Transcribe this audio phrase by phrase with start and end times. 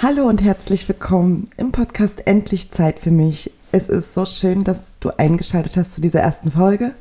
[0.00, 3.50] Hallo und herzlich willkommen im Podcast Endlich Zeit für mich.
[3.72, 6.94] Es ist so schön, dass du eingeschaltet hast zu dieser ersten Folge.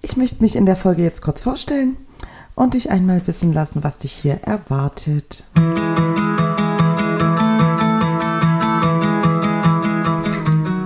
[0.00, 1.98] Ich möchte mich in der Folge jetzt kurz vorstellen
[2.54, 5.44] und dich einmal wissen lassen, was dich hier erwartet.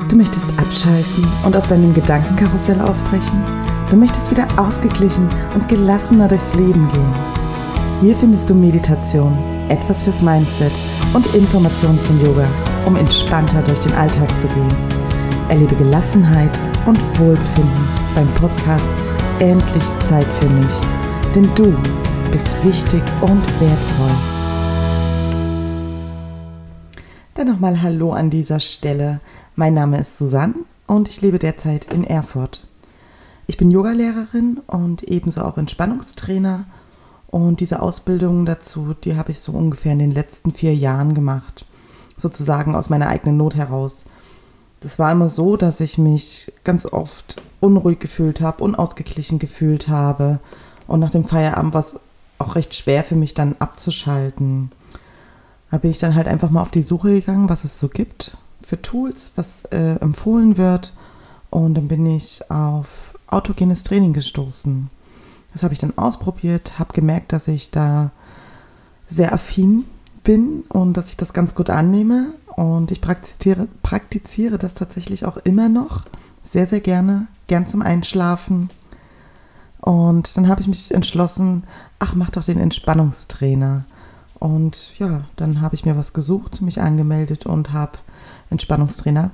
[0.09, 3.41] Du möchtest abschalten und aus deinem Gedankenkarussell ausbrechen?
[3.89, 7.15] Du möchtest wieder ausgeglichen und gelassener durchs Leben gehen?
[8.01, 9.39] Hier findest du Meditation,
[9.71, 10.73] etwas fürs Mindset
[11.15, 12.47] und Informationen zum Yoga,
[12.87, 14.75] um entspannter durch den Alltag zu gehen.
[15.49, 16.51] Erlebe Gelassenheit
[16.87, 18.91] und Wohlbefinden beim Podcast
[19.39, 20.75] Endlich Zeit für mich.
[21.35, 21.75] Denn du
[22.31, 24.17] bist wichtig und wertvoll.
[27.35, 29.21] Dann nochmal Hallo an dieser Stelle.
[29.55, 30.55] Mein Name ist Susanne
[30.87, 32.67] und ich lebe derzeit in Erfurt.
[33.47, 36.67] Ich bin Yogalehrerin und ebenso auch Entspannungstrainer
[37.31, 41.65] und diese Ausbildung dazu, die habe ich so ungefähr in den letzten vier Jahren gemacht.
[42.17, 44.05] Sozusagen aus meiner eigenen Not heraus.
[44.81, 50.41] Das war immer so, dass ich mich ganz oft unruhig gefühlt habe, unausgeglichen gefühlt habe.
[50.89, 51.97] Und nach dem Feierabend war es
[52.39, 54.73] auch recht schwer für mich dann abzuschalten.
[55.71, 58.37] Da bin ich dann halt einfach mal auf die Suche gegangen, was es so gibt
[58.63, 60.93] für Tools, was äh, empfohlen wird.
[61.49, 64.91] Und dann bin ich auf autogenes Training gestoßen.
[65.53, 68.11] Das habe ich dann ausprobiert, habe gemerkt, dass ich da
[69.07, 69.85] sehr affin
[70.23, 72.33] bin und dass ich das ganz gut annehme.
[72.57, 76.05] Und ich praktiziere, praktiziere das tatsächlich auch immer noch
[76.43, 78.71] sehr, sehr gerne, gern zum Einschlafen.
[79.81, 81.65] Und dann habe ich mich entschlossen,
[81.99, 83.85] ach, mach doch den Entspannungstrainer.
[84.39, 87.99] Und ja, dann habe ich mir was gesucht, mich angemeldet und habe
[88.51, 89.31] Entspannungstrainer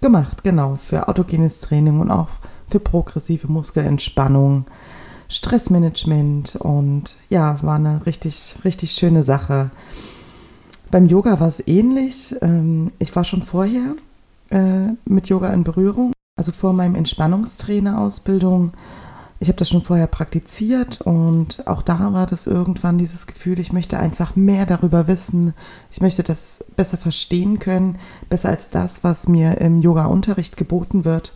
[0.00, 2.28] gemacht, genau, für autogenes Training und auch
[2.68, 4.66] für progressive Muskelentspannung.
[5.28, 9.70] Stressmanagement und ja, war eine richtig, richtig schöne Sache.
[10.90, 12.34] Beim Yoga war es ähnlich.
[12.40, 13.94] Ähm, ich war schon vorher
[14.50, 18.72] äh, mit Yoga in Berührung, also vor meinem Entspannungstrainer-Ausbildung.
[19.40, 23.72] Ich habe das schon vorher praktiziert und auch da war das irgendwann dieses Gefühl, ich
[23.72, 25.52] möchte einfach mehr darüber wissen.
[25.90, 27.98] Ich möchte das besser verstehen können,
[28.28, 31.32] besser als das, was mir im Yoga-Unterricht geboten wird.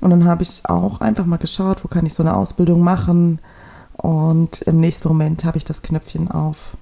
[0.00, 3.40] Und dann habe ich auch einfach mal geschaut, wo kann ich so eine Ausbildung machen.
[3.94, 6.76] Und im nächsten Moment habe ich das Knöpfchen auf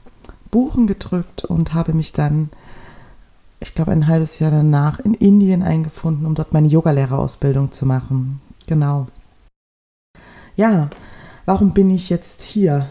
[0.50, 2.50] Buchen gedrückt und habe mich dann,
[3.60, 8.40] ich glaube, ein halbes Jahr danach in Indien eingefunden, um dort meine Yogalehrerausbildung zu machen.
[8.66, 9.06] Genau.
[10.56, 10.90] Ja,
[11.46, 12.86] warum bin ich jetzt hier?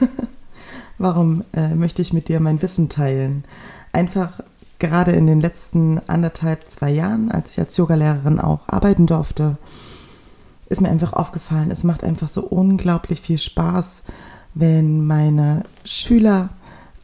[0.98, 3.44] warum äh, möchte ich mit dir mein Wissen teilen?
[3.92, 4.40] Einfach
[4.78, 9.56] gerade in den letzten anderthalb, zwei Jahren, als ich als Yogalehrerin auch arbeiten durfte,
[10.68, 14.02] ist mir einfach aufgefallen, es macht einfach so unglaublich viel Spaß,
[14.54, 16.50] wenn meine Schüler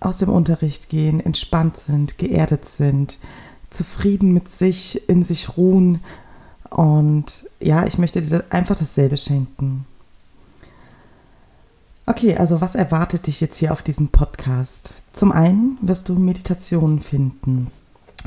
[0.00, 3.18] aus dem Unterricht gehen, entspannt sind, geerdet sind,
[3.70, 6.00] zufrieden mit sich, in sich ruhen.
[6.70, 9.86] Und ja, ich möchte dir einfach dasselbe schenken.
[12.06, 14.92] Okay, also was erwartet dich jetzt hier auf diesem Podcast?
[15.14, 17.68] Zum einen wirst du Meditationen finden.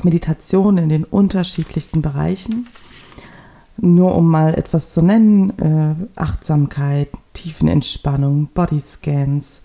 [0.02, 2.66] Meditationen in den unterschiedlichsten Bereichen.
[3.76, 9.60] Nur um mal etwas zu nennen, äh, Achtsamkeit, Tiefenentspannung, Bodyscans,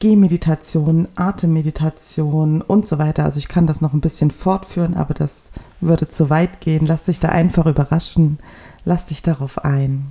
[0.00, 3.24] Gehmeditation, Atemmeditation und so weiter.
[3.24, 6.86] Also ich kann das noch ein bisschen fortführen, aber das würde zu weit gehen.
[6.86, 8.40] Lass dich da einfach überraschen.
[8.84, 10.10] Lass dich darauf ein.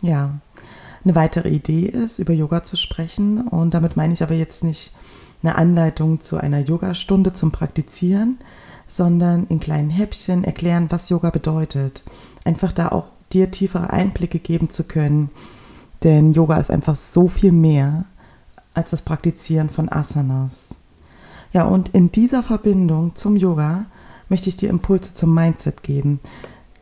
[0.00, 0.34] Ja.
[1.08, 3.48] Eine weitere Idee ist, über Yoga zu sprechen.
[3.48, 4.92] Und damit meine ich aber jetzt nicht
[5.42, 8.36] eine Anleitung zu einer Yogastunde zum Praktizieren,
[8.86, 12.02] sondern in kleinen Häppchen erklären, was Yoga bedeutet.
[12.44, 15.30] Einfach da auch dir tiefere Einblicke geben zu können.
[16.04, 18.04] Denn Yoga ist einfach so viel mehr
[18.74, 20.74] als das Praktizieren von Asanas.
[21.54, 23.86] Ja, und in dieser Verbindung zum Yoga
[24.28, 26.20] möchte ich dir Impulse zum Mindset geben.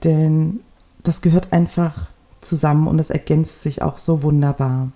[0.03, 0.65] Denn
[1.05, 2.09] das gehört einfach
[2.41, 4.91] zusammen und es ergänzt sich auch so wunderbar.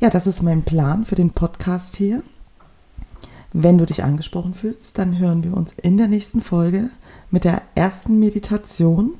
[0.00, 2.22] Ja, das ist mein Plan für den Podcast hier.
[3.52, 6.90] Wenn du dich angesprochen fühlst, dann hören wir uns in der nächsten Folge
[7.30, 9.12] mit der ersten Meditation.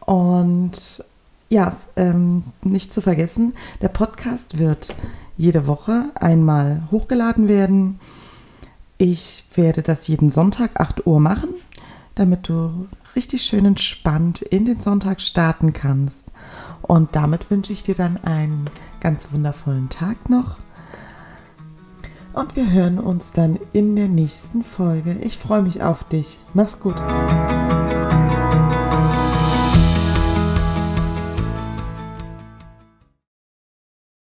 [0.00, 1.04] Und
[1.50, 4.94] ja, ähm, nicht zu vergessen, der Podcast wird
[5.36, 8.00] jede Woche einmal hochgeladen werden.
[8.96, 11.50] Ich werde das jeden Sonntag 8 Uhr machen,
[12.14, 12.88] damit du
[13.18, 16.26] richtig schön entspannt in den Sonntag starten kannst.
[16.82, 18.70] Und damit wünsche ich dir dann einen
[19.00, 20.56] ganz wundervollen Tag noch.
[22.32, 25.16] Und wir hören uns dann in der nächsten Folge.
[25.20, 26.38] Ich freue mich auf dich.
[26.54, 27.02] Mach's gut.